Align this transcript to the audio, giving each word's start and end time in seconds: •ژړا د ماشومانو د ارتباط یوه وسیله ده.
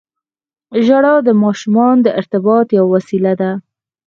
•ژړا 0.85 1.15
د 1.27 1.29
ماشومانو 1.43 2.03
د 2.05 2.07
ارتباط 2.19 2.67
یوه 2.77 2.89
وسیله 2.95 3.33
ده. 3.41 3.51